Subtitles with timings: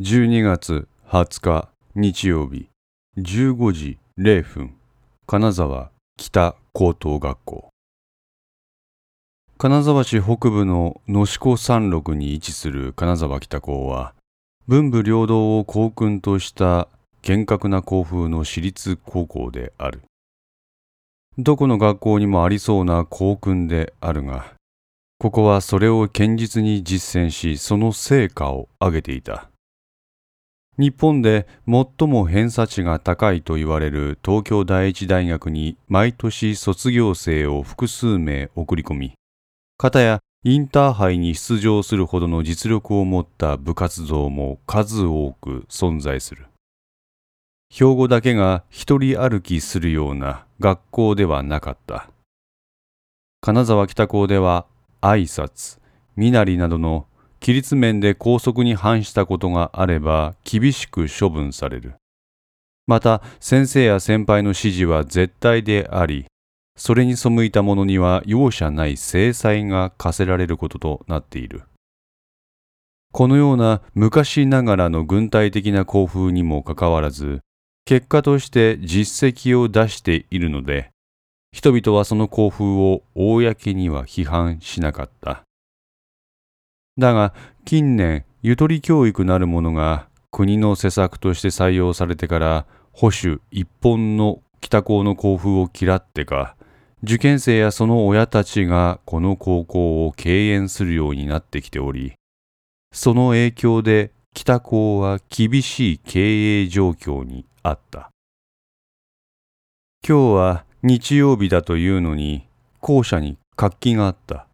[0.00, 2.68] 12月20日日曜日。
[3.16, 4.76] 15時0分。
[5.26, 7.68] 金沢北高等学校。
[9.58, 14.14] 金沢市北部の野志子山麓に位置する金沢北高は
[14.68, 16.86] 文武両道を校訓とした
[17.22, 20.02] 厳格な校風の私立高校である。
[21.38, 24.54] どこの学校にもありそうな校訓であるが
[25.18, 29.50] ここはそれを堅実に実践しその成果を上げていた。
[30.78, 39.12] 日本で最も偏差値が高いと言われる東京第一大学に毎年卒業生を複数名送り込み、
[39.76, 46.46] 片やインターハイに出場するほどの実力を持った部活動も数多く存在する。
[47.70, 52.08] 兵庫だけが一人歩きするような学校ではなかった。
[53.40, 54.66] 金沢北高では
[55.00, 55.80] 挨拶、
[56.14, 57.06] 身なりなどの
[57.40, 61.94] 規律面で校則に反したことがあれば厳しく処分される。
[62.86, 66.26] また先生や先輩の指示は絶対であり、
[66.76, 71.62] それに背いた者には容赦ない制裁が課せられることとなっている。
[73.12, 77.40] このような昔ながらの軍隊的な校風にもかかわらず、
[77.84, 80.90] 結果として実績を出しているので、
[81.52, 85.42] 人々はその校風を公には批判しなかった。
[86.98, 87.32] だが
[87.64, 96.56] 近年ゆとり教育なるものが国の施策として採用されてから保守一本の北高の校風を嫌ってか
[97.02, 102.14] 受験生やその親たちがこの高校を敬遠するようになってきており
[102.92, 108.10] その影響で北高は厳しい経営状況にあった。
[110.06, 112.46] 今日は日曜日だというのに
[112.80, 114.47] 校舎に活気があった。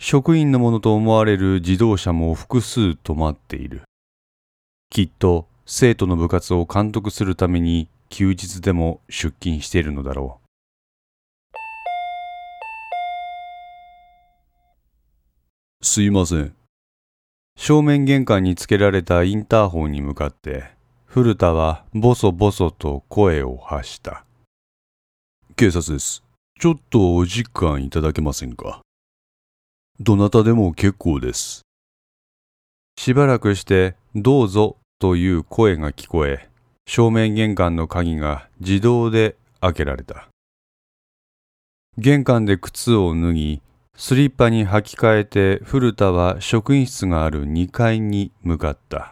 [0.00, 3.82] 職員のものと思われる自動車も複数止まっている。
[4.90, 10.40] きっと生徒の部活を監督するために休日でも出勤しているのだろ
[15.82, 15.84] う。
[15.84, 16.54] すいません。
[17.56, 20.70] 正面玄関につけられたインターホンに向かって
[21.06, 24.24] 古田はボソボソと声を発した。
[25.56, 26.22] 警察です。
[26.60, 28.80] ちょっとお時間いただけませんか？
[30.00, 31.62] どなたでも結構です。
[32.96, 36.48] しばらくしてどうぞという声が聞こえ、
[36.86, 40.28] 正面玄関の鍵が自動で開けられた。
[41.96, 43.60] 玄関で靴を脱ぎ、
[43.96, 49.10] スリッパに履き替えて古田は職員室がある2階に向かった。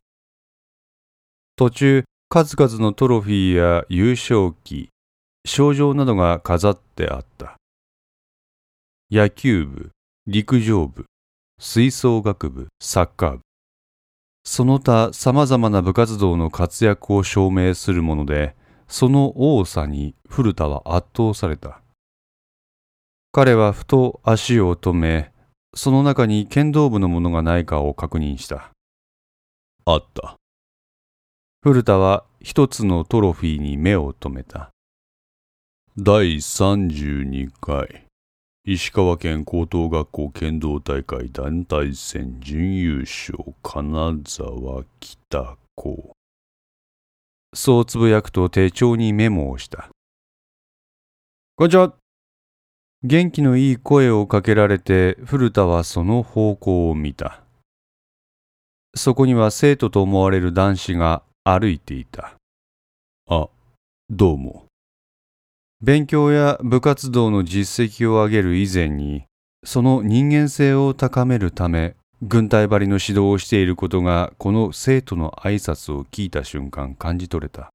[1.56, 4.88] 途中、数々のトロフィーや優勝旗、
[5.44, 7.56] 賞状などが飾ってあった。
[9.10, 9.90] 野球部、
[10.28, 11.04] 陸上部、
[11.60, 13.40] 吹奏楽部、サッカー部。
[14.44, 18.56] その他様々な部活動の活躍を証明するもので、
[18.88, 21.80] その多さに古田は圧倒された。
[23.30, 25.32] 彼はふと足を止め、
[25.76, 28.72] その中に剣道部のものがないかを確認した。
[29.84, 30.34] あった。
[31.62, 34.70] 古田は一つのトロフィーに目を留めた。
[35.96, 38.05] 第32回。
[38.68, 46.10] 石川県高等学校剣道大会団体戦準優勝金沢北高
[47.54, 49.88] そうつぶやくと手帳にメモをした。
[51.54, 51.94] こんにちは。
[53.04, 57.44] 元気のいい声をかけられて古田はその方向を見た。
[58.96, 62.34] そこには生徒と思われる男子が歩いていた。
[63.28, 63.48] あ
[64.10, 64.65] どうも
[65.82, 69.24] 勉強や部活動の実績を上げる以前に、
[69.62, 77.68] その人間性を高めるため、軍隊張りの指導をしていることが、この生徒の挨拶を聞いた瞬間感じ取れた。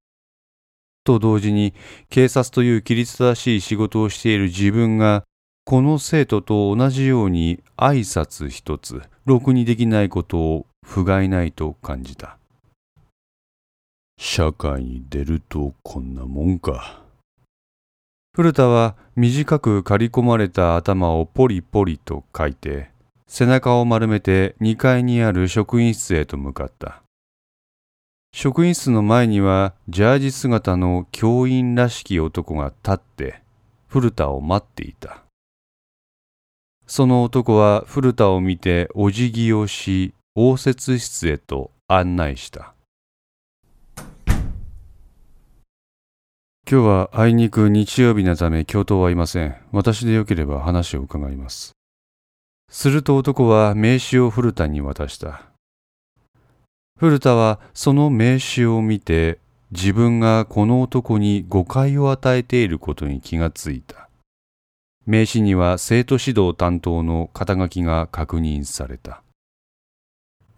[1.04, 1.74] と同時に、
[2.10, 5.22] 警察という規律正しい仕事をしている自分が、
[5.64, 12.36] この生徒と同じように挨拶一つ、ろくにできないことを不甲斐ないと感じた。
[14.18, 17.01] 社会に出るとこんなもんか。
[18.34, 22.88] 古田は短く刈り込まれた頭をポリポリと書いて、
[23.26, 27.02] 背中を丸めて2階にある職員室へと向かった。
[28.32, 33.42] 職員室の前にはジャージ姿の教員らしき男が立って
[33.86, 35.24] 古田を待っていた。
[36.86, 42.72] その男は古田を見てお辞儀をし応接室へと案内した。
[46.72, 49.54] 今日はあいにく日曜日のため教頭はいません。
[49.72, 51.72] 私でよければ話を伺います。
[52.70, 55.42] すると男は名刺を古田に渡した。
[56.98, 59.38] 古田はその名刺を見て
[59.70, 64.08] 自分がこの男に誤解を与えていることに気がついた。
[65.04, 69.22] 名刺には生徒指導担当の肩書きが確認された。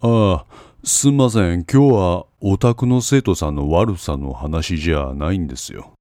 [0.01, 0.47] ああ、
[0.85, 1.65] すんません。
[1.65, 5.94] 今日はお宅の生徒さんの悪さの話じゃないんですよ。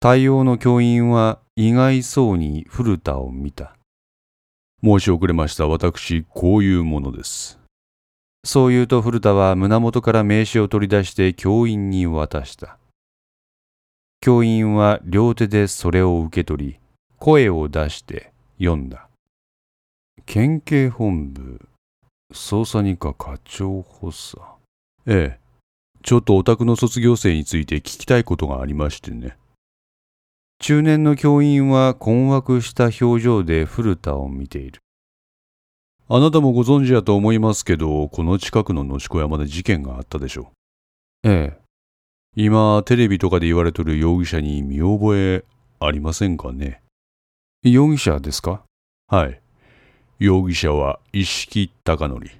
[0.00, 3.76] 対応の教員は意外そうに古田を見た。
[4.82, 5.66] 申し遅れました。
[5.66, 7.58] 私、こういうものです。
[8.44, 12.78] そう言うと古田は胸元から名刺を取り出して教員に渡した。
[14.20, 16.80] 教員は両手でそれを受け取り、
[17.18, 19.08] 声を出して読んだ。
[20.26, 21.68] 県警本部、
[22.32, 24.36] 捜査二課課長補佐。
[25.06, 25.48] ええ。
[26.02, 29.36] ちょっとお宅の卒業生について聞きたいことがありましてね。
[30.60, 34.80] 中年の教員は困惑した表情で古田を見ている。
[36.08, 40.52] あなたもご存知やと思いますけど、この近くの野子山で事件があったでしょ
[41.22, 41.28] う。
[41.28, 41.58] ええ。
[42.34, 45.44] 今、テレビとかで言われとる容疑者に見覚え
[45.80, 46.82] ありませんかね？
[47.62, 48.62] 容疑者ですか？
[49.06, 49.40] はい。
[50.18, 52.30] 容疑者は一色貴則。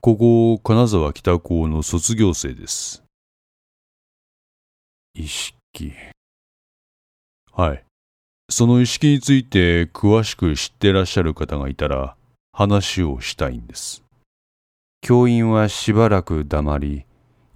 [0.00, 3.02] ここ、金沢北高の卒業生です。
[5.14, 5.92] 一色。
[7.58, 7.84] はい。
[8.48, 12.14] その意識について詳しく知ってらっしゃる方がいたら
[12.52, 14.04] 話をしたいんです。
[15.00, 17.04] 教員はしばらく黙り、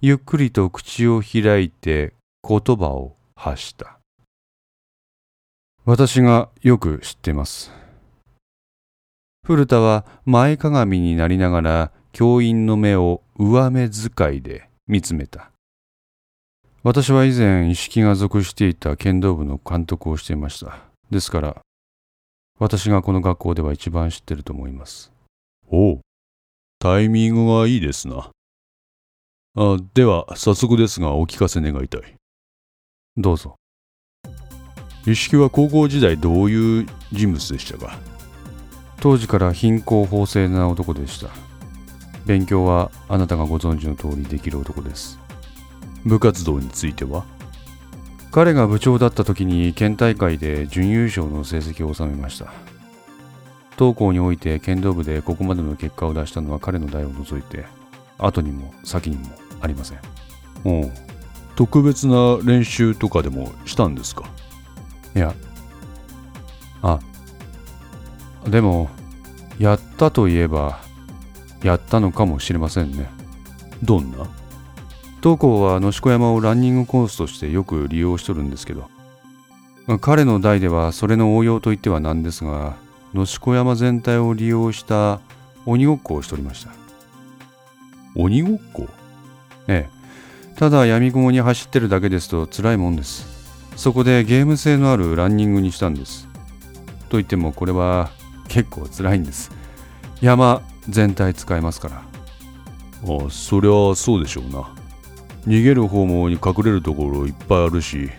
[0.01, 2.11] ゆっくりと口を開いて
[2.45, 3.97] 言葉を発した。
[5.85, 7.71] 私がよく知ってます。
[9.45, 15.52] 古田は前かがみになりながら教員の目を上目遣いで見つめた。
[16.83, 20.79] 私は以前、意識が属していた剣道部の監督をしていました。
[21.09, 21.61] ですから、
[22.59, 25.09] 私がこの学校では一番知ってると思います。
[25.71, 26.01] おう、
[26.79, 28.31] タイミングがいいですな。
[29.55, 32.01] あでは、早速ですがお聞かせ願いたい。
[33.15, 33.55] どうぞ。
[35.07, 37.97] 意識は高校時代どういう人物でしたか？
[38.99, 41.29] 当時から貧困法制な男でした。
[42.25, 45.17] 勉強はあなたがご存知の通りできる男です。
[46.05, 47.25] 部活動については？
[48.31, 52.51] 彼が部長だった時に県大会で準優勝の成績を収めました。
[53.77, 57.65] 当校において剣道部でここまでの結果を出したのは彼の代を除いて
[58.17, 59.29] 後にも先にも
[59.61, 59.99] ありません。
[60.63, 60.91] おう。
[61.55, 64.25] 特別な練習とかでもしたんですか？
[65.15, 65.33] いや。
[66.81, 66.99] あ。
[68.47, 68.89] でも
[69.59, 70.79] やったといえば
[71.61, 73.09] やったのかもしれませんね。
[73.83, 74.27] どんな？
[75.23, 78.89] 当校は野子山をランニングコースとしてよく利用しとるんですけど、
[80.01, 82.75] 彼の代ではそれの応用といってはなんですが、
[83.13, 85.21] 野子山全体を利用した
[85.65, 86.73] 鬼ごっこをしておりました。
[88.15, 88.89] 鬼ごっこ？
[89.69, 90.55] ええ。
[90.57, 93.25] ただ闇雲に走ってるだけですと辛いもんです。
[93.77, 96.27] そこでゲーム性のあるランニングにしたんです。
[97.07, 98.09] と言ってもこれは
[98.49, 99.51] 結構辛いんです。
[100.19, 101.95] 山全体使えますから。
[101.95, 102.03] あ
[103.25, 104.69] あ、そりゃそうでしょうな。
[105.47, 108.09] 逃げる方も隠れるところいっぱいあるし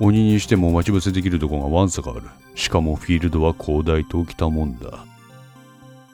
[0.00, 2.22] 鬼にしても待ち伏せできるとこがわんさかある。
[2.54, 5.04] しかもフィールドは広大ときたもんだ。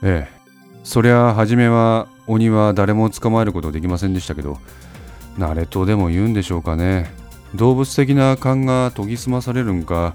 [0.02, 0.34] ええ。
[0.82, 4.58] そりゃ初めは鬼は誰も捕まえることできませんでしたけど
[5.38, 7.10] 慣れとでも言うんでしょうかね。
[7.54, 10.14] 動物的な勘が研ぎ澄まされるんか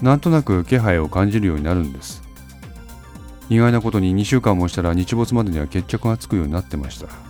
[0.00, 2.22] なんとなく気配を感じるようになるんです。
[3.48, 7.29] 意外なことに2週間もしたら日没までには決着がつくようになってました。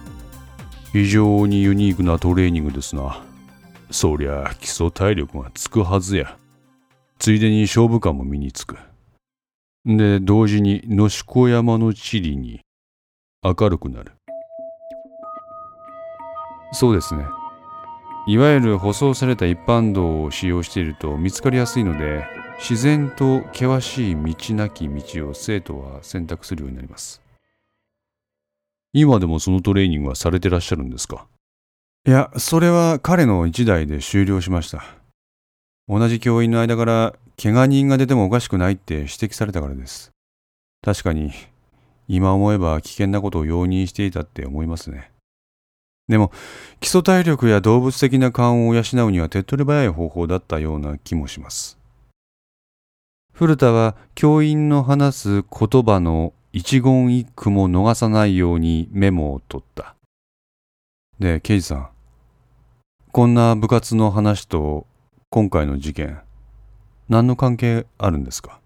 [0.92, 3.23] 非常にユニークなトレーニングですな。
[3.92, 6.37] そりゃ基礎体力がつくはずや。
[7.20, 8.76] ついでに勝負感も身につく。
[9.85, 12.61] で、同時に野子山の地理に
[13.44, 14.12] 明るくなる。
[16.73, 17.25] そうですね。
[18.26, 22.25] いわゆる舗装された一般道を使用していると見つかりやすいので、
[22.59, 27.23] 自然と険しい道なき道を生徒は選択するようになります。
[28.92, 31.26] 今でもそのトレーニングはされてらっしゃるんですか？
[32.06, 34.82] いや、それは彼の一代で終了しました。
[35.87, 40.11] 同じ教員の間から、怪我人が出てもおかしくないって指摘されたからです。
[40.82, 41.32] 確かに、
[42.09, 45.12] 今思えば危険なことを容認していたって思いますね。
[46.09, 46.32] でも、
[46.80, 51.78] 基礎体力や動物的な勘を養うには手っ取り早い方法だったような気もします。
[53.32, 59.95] 古田は教員の話す言葉の一言一句も逃さないようにメモを取った。
[61.19, 61.90] で、刑事さん。
[63.12, 64.87] こんな部活の話と
[65.30, 66.21] 今回の事件、
[67.09, 68.61] 何の関係あるんですか？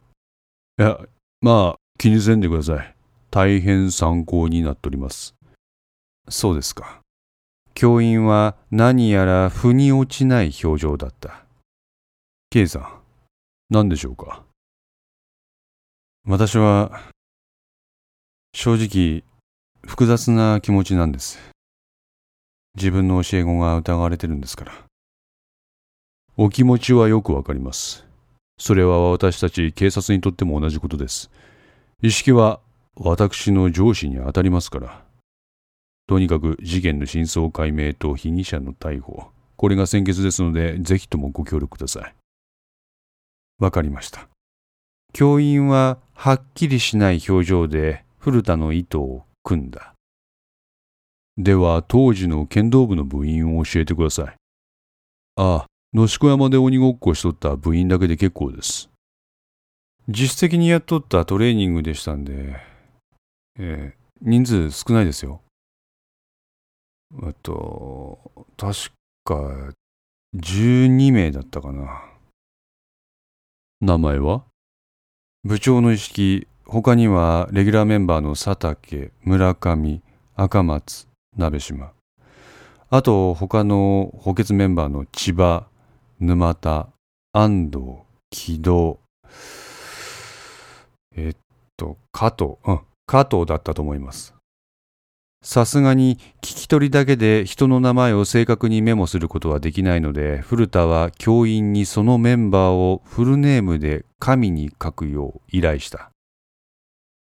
[0.78, 0.98] いや、
[1.40, 2.94] まあ、気にせんでください。
[3.30, 5.34] 大変参考になっております。
[6.28, 7.00] そうですか。
[7.74, 11.44] 教員は何やら腑に落ちない表情だった。
[12.50, 12.88] K さん、
[13.68, 14.44] 何でしょうか？
[16.26, 17.00] 私は、
[18.56, 19.24] 正直、
[19.84, 21.40] 複雑な気持ちなんです。
[22.76, 24.72] 自分の教え子が疑われてるんですから。
[26.36, 28.06] お気持ちはよくわかります。
[28.56, 31.32] それは私たち警察にとっても同じことです。
[32.00, 32.60] 意識は
[32.94, 35.02] 私の上司に当たりますから。
[36.06, 39.32] とにかく事件の真相解明と被疑者の逮捕。
[39.56, 42.14] これが先決ですので、ぜひともご協力ください。
[43.58, 44.28] わかりました。
[45.12, 49.92] 教員ははっきりしない表情で古田の糸を組んだ。
[51.36, 54.36] では、当時の剣道部の部員を教えてください。
[55.36, 58.88] ああ、野宿山で鬼ごっこしとった部員だけで結構です。
[60.08, 62.56] 実質的にやっとったトレーニングでしたんで、
[63.58, 65.42] えー、人数少ないですよ。
[67.24, 68.90] えっと、確
[69.24, 69.70] か、
[70.34, 72.04] 12名だったかな。
[73.82, 74.44] 名前は？
[75.44, 80.02] 部長の意識、他にはレギュラーメンバーの佐竹、村上、
[80.34, 81.92] 赤松、鍋島。
[82.90, 85.66] あと、他の補欠メンバーの千葉、
[86.20, 86.88] 沼田、
[87.32, 88.98] 安藤、木戸、
[91.16, 91.36] えっ
[91.76, 94.34] と、加藤、うん、加藤だったと思います。
[95.42, 106.13] さすがに聞き取りだけで人の名前を正確にメモすることはできないので、古田は教員にそのメンバーをフルネームで紙に書くよう依頼した。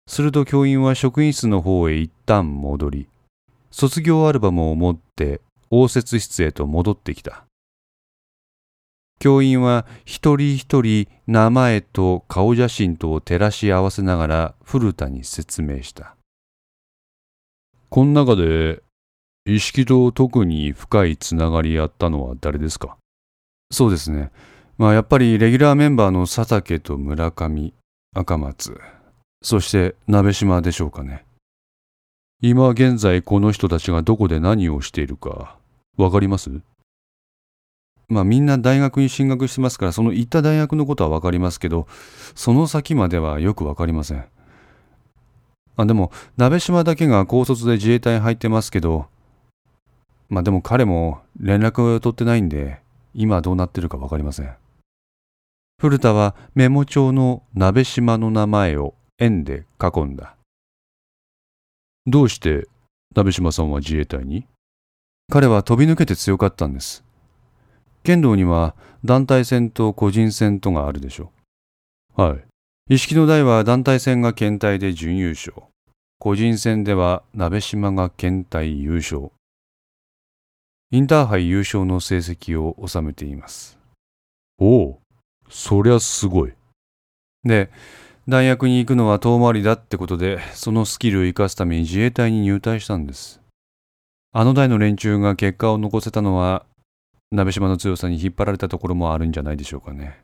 [0.08, 3.08] すると教員は職員室の方へ一旦戻り、
[3.70, 7.46] 卒業アルバムを持って応接室へと戻ってきた。
[9.20, 16.15] 教員は一人一人名前と顔写真とを照らし合わせながら古田に説明した。
[17.89, 18.81] この中で、
[19.46, 22.98] 意識と特に深いつながりあったのは誰ですか？
[23.72, 24.31] そうですね。
[24.77, 27.74] まあやっぱりレギュラーメンバーの佐竹と村上、
[28.15, 28.79] 赤松、
[29.41, 31.25] そして鍋島でしょうかね。
[32.41, 35.57] 今現在この人たちがどこで何をしているか、
[35.98, 36.50] わかります？
[38.07, 41.88] まあみんな大学に進学してますからその行った大学のことはわかりますけど、
[42.36, 44.25] その先まではよくわかりません。
[45.77, 49.07] あでも、鍋島だけが高卒で自衛隊入ってますけど、
[50.29, 52.81] まあでも彼も連絡を取ってないんで、
[53.13, 54.53] 今どうなってるかわかりません。
[55.79, 60.36] 古田はメモ帳の鍋島の名前を円で囲んだ。
[62.08, 62.68] どうして
[63.16, 64.46] 鍋島さんは自衛隊に？
[65.32, 67.06] 彼は飛び抜けて強かったんです。
[68.04, 68.75] 剣道には
[69.06, 71.32] 団体戦と個人戦とがあるでしょ
[72.18, 72.22] う。
[72.22, 72.44] はい。
[72.90, 75.54] 意識の代は団体戦が検体で準優勝。
[76.18, 79.30] 個人戦では鍋島が検体優勝。
[80.92, 83.78] インターハイ優勝の成績を収めています。
[84.58, 85.01] おお、
[85.50, 86.54] そりゃすごい。
[87.44, 87.72] で、
[88.28, 93.42] 大学に行くのは遠回りだってことで、そのスキルを生かすために自衛隊に入隊したんです。
[94.32, 96.66] あの代の連中が結果を残せたのは、
[97.32, 100.22] 鍋島の強さに引っ張られたところもあるんじゃないでしょうかね。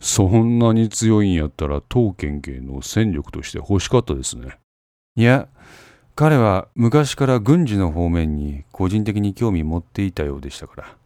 [0.00, 4.58] そんなに強いんやったら当県警の戦力として欲しかったですね。
[5.14, 5.48] いや、
[6.16, 10.96] 彼は昔から軍事の方面に個人的に興味持っていたようでしたから。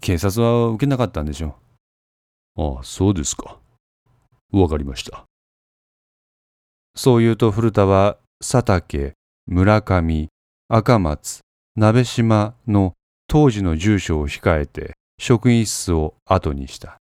[0.00, 1.54] 警察は受けなかったんでしょ
[2.56, 2.76] う。
[2.76, 3.58] ああ、そうですか。
[4.52, 5.24] わかりました。
[6.94, 9.14] そう言うと古田は佐竹、
[9.46, 10.28] 村上、
[10.68, 11.40] 赤松、
[11.76, 12.94] 鍋島の
[13.28, 16.98] 当時の住所を控えて職員室を後にした。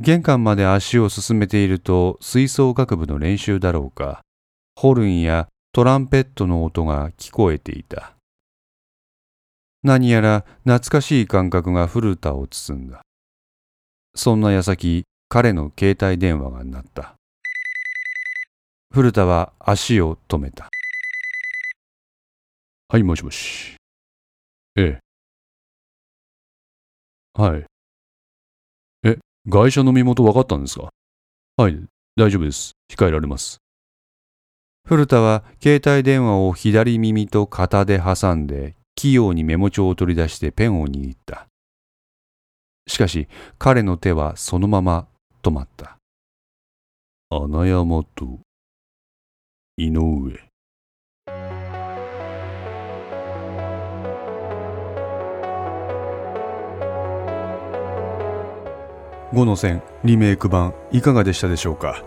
[0.00, 4.20] 玄関まで足を進めていると吹奏楽部の練習だろうか、
[4.76, 8.12] ホルンやトランペットの音が聞こえていた。
[9.82, 13.02] 何やら懐かしい感覚が古田を包んだ。
[14.14, 17.14] そんな矢先、彼の携帯電話が鳴った。
[18.90, 20.70] 古田は足を止めた。
[22.88, 23.76] はい、もしもし。
[24.76, 24.98] え
[27.36, 27.40] え。
[27.40, 27.64] はい。
[29.04, 30.88] え外車の身元分かったんですか？
[31.58, 31.78] はい、
[32.16, 32.72] 大丈夫です。
[32.90, 33.58] 控えられます。
[34.86, 41.46] 古田は携帯電話を左耳と肩で挟んで、器用にメモ帳を取り出してペンを握った。
[42.86, 45.06] しかし、彼の手はそのまま
[45.42, 45.98] 止まった。
[47.30, 48.40] 穴山と
[49.76, 50.48] 井上。
[59.30, 62.02] 5の線リメイク版いかがでしたでしょうか？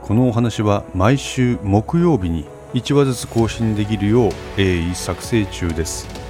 [0.00, 6.21] このお話は毎週木曜日に1話ずつ更新できるよう鋭意作成中です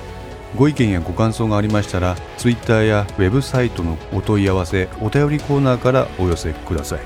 [0.56, 7.00] ご意見やご感想がありましたら Twitter やウェブサイトのお問い合わせお便りコーナーからお寄せください。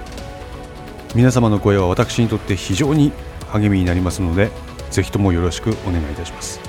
[1.15, 3.13] 皆様の声は私にとって非常に
[3.49, 4.51] 励みになりますので
[4.91, 6.61] ぜひともよろしくお願いいたします。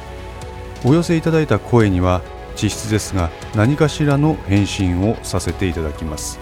[0.86, 2.22] お寄せいただいた声には
[2.56, 6.40] 実質ですが何かしらの返信をさせていただきます。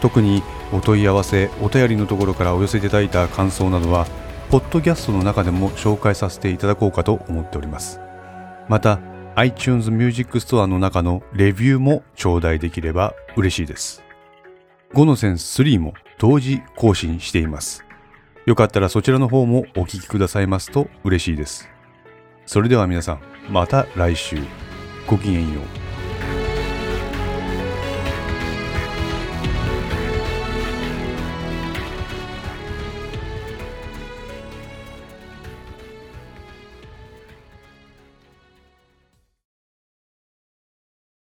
[0.00, 4.06] 特にお問い合わせお便りのところからお寄せいただいた感想などは
[4.50, 8.00] ポッドキャストの中でも紹介させていただこうかと思っております。
[8.68, 9.00] また
[9.40, 14.02] iTunes Music Store の中のレビューも頂戴できれば嬉しいです。
[14.92, 17.82] 5の線3も同時更新しています。
[18.44, 21.70] よかったらそちらの方もお聴きくださいますと嬉しいです。
[22.44, 24.36] それでは皆さんまた来週。
[25.06, 25.89] ごきげんよう。